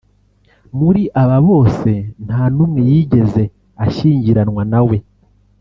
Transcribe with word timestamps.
muri 0.79 1.01
aba 1.21 1.37
bose 1.49 1.89
nta 2.25 2.41
n’umwe 2.55 2.81
yigeze 2.91 3.43
ashyingiranwa 3.85 4.63
na 4.73 4.81
we 4.87 4.97